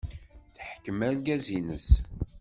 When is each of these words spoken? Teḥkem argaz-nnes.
Teḥkem 0.55 0.99
argaz-nnes. 1.07 1.89